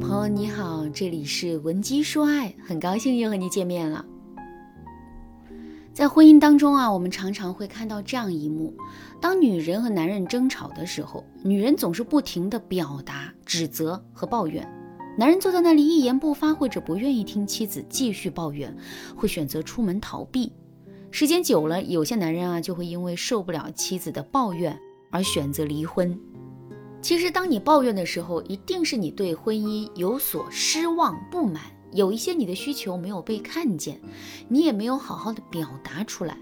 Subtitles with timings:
[0.00, 4.04] 朋友你好，这里是文姬说爱，很高兴又和你见面了。
[5.94, 8.74] 在婚姻当中啊，我们常常会看到这样一幕：
[9.20, 14.68] 当女人和男人争吵的时候，女人总是不停的表达指责和抱怨，
[15.16, 18.76] 男人坐在那里一言不发，或者不愿意听妻子继续抱怨，
[19.16, 20.52] 会选择出门逃避。
[21.10, 24.78] 时间久了，有些男人啊，就会因为受不了妻子的抱怨
[25.10, 26.18] 而选择离婚。
[27.06, 34.00] 其实，当你抱怨的时候，一定是你对婚姻有所失望、不满，有一些你的需求没有被看见，
[34.48, 36.36] 你也没有好好的表达出来。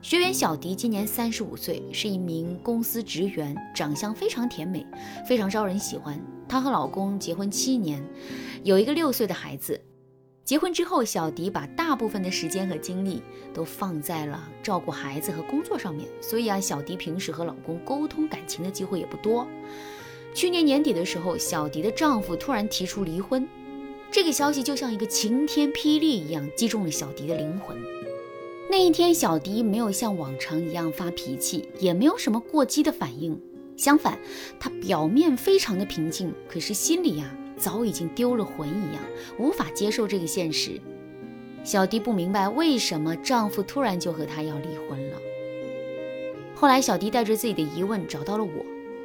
[0.00, 4.84] 学员小迪今年三十五岁，是一名公司职员，长相非常甜美，
[5.28, 6.20] 非常招人喜欢。
[6.48, 8.04] 她和老公结婚七年，
[8.64, 9.80] 有一个六岁的孩子。
[10.52, 13.22] 结婚之后，小迪把大部分的时间和精力
[13.54, 19.46] 都放在了照顾孩子和工作上面，所以啊，小迪平时和老公沟通感情的机会也不多。
[20.34, 23.48] 去年年底的时候，小迪的丈夫突然提出离婚，
[24.10, 27.74] 这个消息就像一个晴天霹雳一样击中了小迪的灵魂。
[28.70, 33.40] 那一天，小迪没有像往常一样发脾气，也没有什么过激的反应，
[33.74, 34.18] 相反，
[34.60, 37.34] 她表面非常的平静，可是心里呀。
[37.62, 39.00] 早已经丢了魂一样，
[39.38, 40.80] 无法接受这个现实。
[41.62, 45.18] 小迪不明白为什么丈夫突然就和她要离婚了。
[46.56, 48.50] 后来，小迪带着自己的疑问找到了我，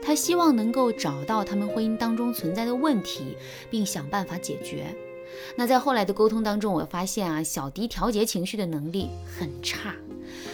[0.01, 3.37] 她希望能够找到他们婚姻当中存在的问题，
[3.69, 4.87] 并想办法解决。
[5.55, 9.93] 那在后来的沟通当中，我发现啊，小迪调节情绪的能力很差，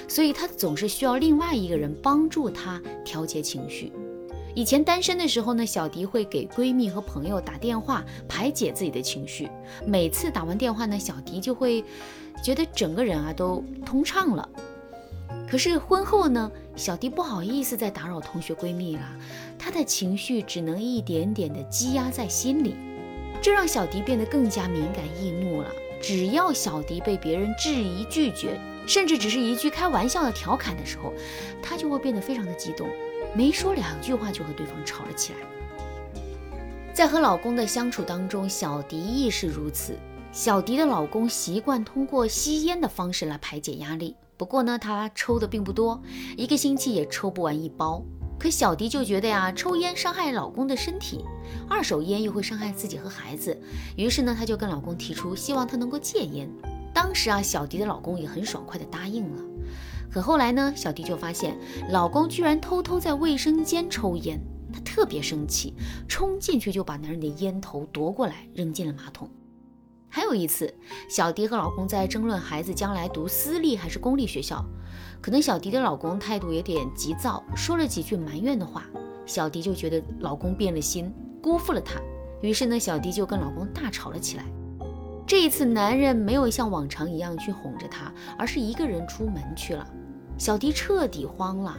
[0.09, 3.94] 所以她总是需要另外一个人帮助她调节情绪。
[4.56, 9.50] 以前单身的时候呢，小迪会给闺蜜和朋友打电话排解自己的情绪。
[9.86, 11.84] 每次打完电话呢，小迪就会
[12.44, 14.48] 觉得整个人啊都通畅了。
[15.50, 19.02] 可是婚后呢，小迪不好意思再打扰同学闺蜜了，
[19.58, 22.76] 她的情绪只能一点点的积压在心里，
[23.42, 25.70] 这让小迪变得更加敏感易怒了。
[26.00, 31.12] 只要小迪被别人质疑拒绝，甚至只是一句开玩笑的调侃的时候，
[31.59, 32.88] 她就会变得非常的激动。
[33.36, 35.40] 没说两句话就和对方吵了起来。
[36.94, 39.98] 在和老公的相处当中，小迪亦是如此。
[40.32, 46.02] 小迪的老公习惯通过吸烟的方式来排解压力，不过呢，他抽的并不多，
[46.38, 48.04] 一个星期也抽不完一包。
[48.40, 51.24] 可小迪就觉得呀，抽烟伤害老公的身体，
[51.70, 53.56] 二手烟又会伤害自己和孩子，
[53.96, 56.50] 于是呢，他就跟老公提出，希望他能够戒烟。
[56.94, 59.44] 当时啊，小迪的老公也很爽快的答应了。
[60.13, 61.57] 可后来呢，小迪就发现
[61.90, 64.40] 老公居然偷偷在卫生间抽烟，
[64.72, 65.74] 她特别生气，
[66.07, 69.28] 冲进去就把男人的烟头夺过来扔进了马桶。
[70.07, 70.72] 还有一次，
[71.09, 74.63] 小迪和老公在争论孩子将来读私立还是公立学校，
[75.19, 78.85] 可能小迪的老公态度有点急躁，说了几句埋怨的话，
[79.25, 82.00] 小迪就觉得老公变了心，辜负了她，
[82.44, 84.46] 于是呢，小迪就跟老公大吵了起来。
[85.25, 89.84] 这一次，男人没有像往常一样去哄着她，而是一个人出门去了。
[90.38, 91.78] 小迪彻底慌了。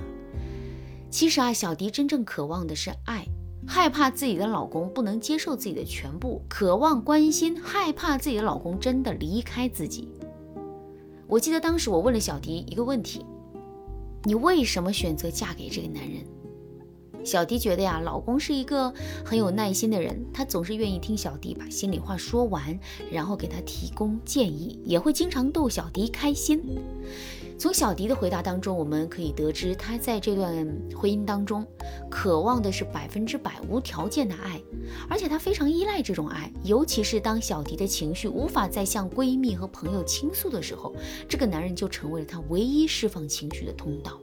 [1.10, 3.26] 其实啊，小迪真正渴望的是爱，
[3.66, 10.08] 害怕自己的老公不能接受自己的全部，渴望关心，害怕自己的老公真的离开自己。
[11.26, 13.24] 我记得当时我问了小迪一个问题：
[14.24, 16.24] 你为什么选择嫁给这个男人？
[17.24, 18.92] 小迪觉得呀，老公是一个
[19.24, 22.78] 很有耐心的人，他总是愿意听小迪把心里话说完，
[23.10, 26.62] 然后给他提供建议，也会经常逗小迪开心。
[27.56, 30.54] 从小迪的回答当中，我们可以得知，他在这段
[30.94, 31.66] 婚姻当中，
[32.10, 34.60] 渴望的是百分之百无条件的爱，
[35.08, 40.94] 而且他非常依赖这种爱，尤其是当小迪的情绪无法再向闺蜜和朋友倾诉的时候，
[41.28, 44.18] 这个男人就成为了他唯一释放情绪的通道。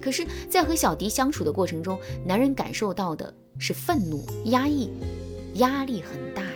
[0.00, 4.90] 可是，在和小迪相处的过程中，男人感受到的是愤怒、压抑、
[5.54, 6.50] 压力很大呀。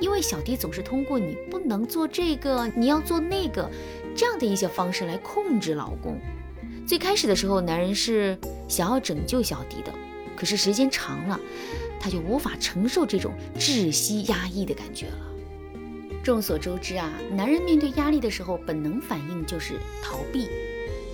[0.00, 3.70] 因为小迪总是通过你不能做这个，你要做那个，
[4.16, 6.18] 这样的一些方式来控制老公。
[6.86, 8.38] 最开始的时候，男人是
[8.68, 9.92] 想要拯救小迪的，
[10.36, 11.38] 可是时间长了，
[12.00, 15.26] 他就无法承受这种窒息、压抑的感觉了。
[16.22, 20.48] 众所周知啊，男人面对压力的时候，本能反应就是逃避。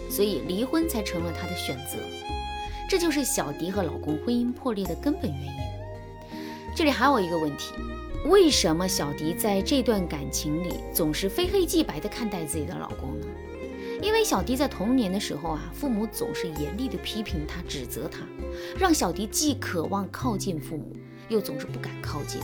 [0.08, 1.98] 所以离婚才成了他的选择，
[2.88, 5.52] 这就是小迪和老公婚姻破裂的根本原因。
[6.76, 7.74] 这里还有一个问题，
[8.28, 13.26] 为什么小迪在这段感情里总是非黑即白的看待自己的老公呢？
[14.02, 18.26] 因为小迪在童年的时候啊，父母总是严厉的批评他、指责他，
[18.76, 20.96] 让小迪既渴望靠近父母，
[21.28, 22.40] 又总是不敢靠近。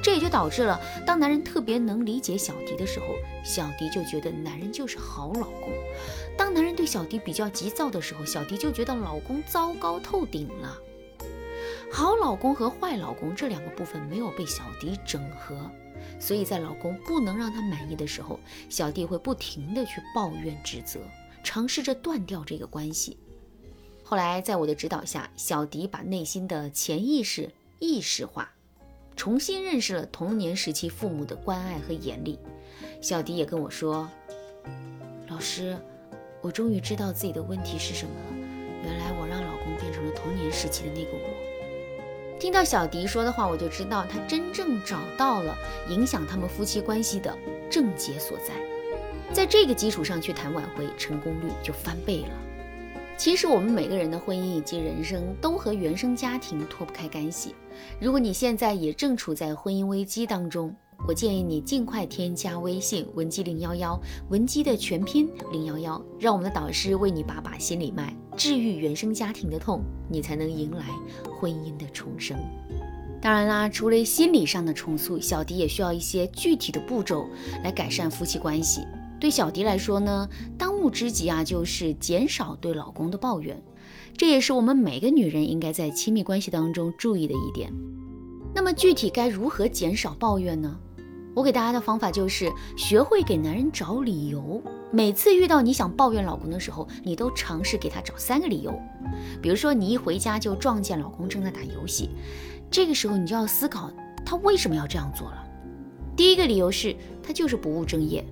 [0.00, 3.06] 这也就导致了，当男人特别能理解小迪的时候，
[3.44, 5.72] 小迪就觉得男人就是好老公；
[6.38, 10.78] 当男人对小迪比较急躁的时候，小迪就觉得老公糟糕透顶了。
[11.94, 15.70] 好老公和坏老公这两个部分没有被小迪整合，
[16.18, 20.98] 所以在老公不能让他满意的时候，小迪会不停的去抱怨指责，
[21.44, 23.16] 尝试着断掉这个关系。
[24.02, 27.48] 后来在我的指导下，小迪把内心的潜意识
[27.78, 28.50] 意识化，
[29.14, 32.36] 重新认识了童年时期父母的关爱和严厉。
[33.00, 34.10] 小迪也跟我说
[35.30, 35.78] ：“老师，
[36.42, 38.36] 我终于知道自己的问题是什么了。
[38.82, 41.34] 原来我让老公变成了童年时期的那个我。”
[42.44, 45.56] 听到小迪说的话，我就知道他真正找到了
[45.88, 47.34] 影响他们夫妻关系的
[47.70, 48.52] 症结所在。
[49.32, 52.36] 在这个基础上去谈挽回，成功率就翻倍了。
[53.16, 57.54] 其实我们每个人的婚姻以及人生都和原生家庭脱不开干系。
[57.98, 60.76] 如果你现在也正处在婚姻危机当中，
[61.06, 68.16] 我建议你尽快添加微信文姬零幺幺，文姬的全拼零幺幺，让我们的导师为你把把心里脉。
[68.36, 70.86] 治愈原生家庭的痛，你才能迎来
[71.38, 72.38] 婚姻的重生。
[73.20, 77.26] 当然啦，除了心理上的重塑，小迪也需要一些具体的步骤
[77.62, 78.80] 来改善夫妻关系。
[79.20, 83.62] 对小迪来说呢，当务之急啊，就是减少对老公的抱怨。
[84.16, 87.70] 这也是我们每个女人应该在亲密关系当中注意的一点。
[88.54, 90.78] 那么具体该如何减少抱怨呢？
[91.34, 94.62] 我给大家的方法就是学会给男人找理由。
[94.92, 98.72] 每次遇到你想抱怨老公的时候，你都尝试给他找三个理由。
[99.42, 102.10] 比如说，你一回家就撞见老公正在打游戏，
[102.70, 103.90] 这个时候你就要思考
[104.24, 105.44] 他为什么要这样做了。
[106.16, 108.24] 第一个理由是他就是不务正业，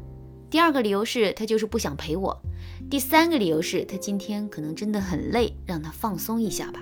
[0.48, 2.40] 第二个理由是他就是不想陪我，
[2.88, 6.80] 第三个理由是他今天可能真的很累，让他放松一下吧。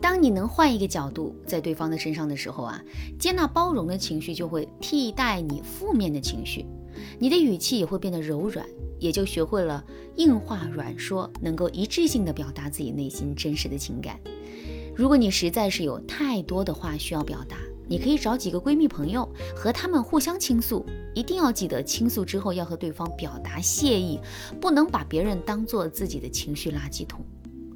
[0.00, 2.82] 当你能换一个角度在对方的身上的时候啊，
[3.18, 6.64] 接纳包容的情绪就会替代你负面的情绪，
[7.18, 8.66] 你的语气也会变得柔软，
[8.98, 9.84] 也就学会了
[10.16, 14.18] 硬话软说，能够一致性的表达自己内心真实的情感。
[14.96, 17.56] 如果你实在是有太多的话需要表达，
[17.86, 24.18] 你可以找几个闺蜜朋友和她们互相倾诉，一定要记得倾诉之后要和对方表达谢意，
[24.60, 27.24] 不能把别人当做自己的情绪垃圾桶。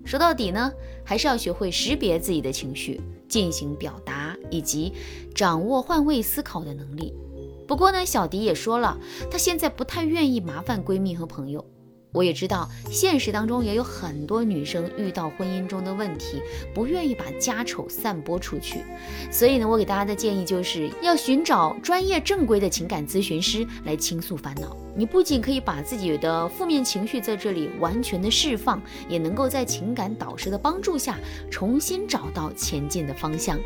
[0.04, 0.72] 说到底呢，
[1.04, 4.92] 还是要学会识别自己的情绪，进行表达，以及
[5.34, 7.14] 掌握换位思考的能力。
[7.66, 8.98] 不过呢，小迪也说了，
[9.30, 11.64] 她现在不太愿意麻烦闺蜜和朋友。
[12.14, 16.40] 我也知道，现实当中也有很多女生遇到婚姻中的问题，
[16.72, 18.84] 不愿意把家丑散播出去。
[19.32, 24.76] 所以呢，我给大家的建议就是要寻找专业正规的情感咨询师来倾诉烦恼。
[24.96, 31.18] 你不仅可以把自己的负面情绪在这里完全的释放，也能够在情感导师的帮助下
[31.50, 33.58] 重新找到前进的方向。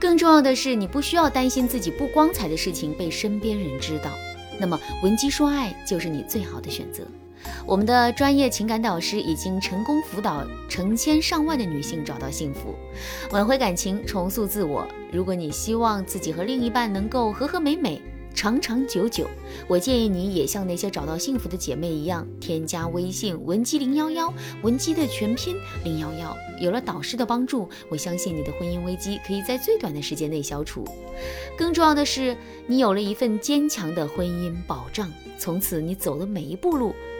[0.00, 4.10] 更重要的是，你不需要担心自己不光彩的事情被身边人知道。
[4.58, 7.06] 那么，闻鸡说爱就是你最好的选择。
[7.64, 12.74] 我们的专业情感导师已经成功辅导成千上万的女性找到幸福，
[13.30, 14.86] 挽回感情，重塑自我。
[15.12, 18.00] 如果你希望自己和另一半能够和和美美、
[18.34, 19.26] 长长久久，
[19.66, 24.32] 我建议你也像那些找到幸福的姐妹一样，添加微信文姬零幺幺，
[24.62, 26.36] 文姬的全拼零幺幺。
[26.60, 30.84] 有了导师的帮助，我相信你的婚姻危机可以在最短的时间内消除。
[31.56, 36.94] 更重要的是，你有了一份坚强的婚姻保障，从此你走的每一步路。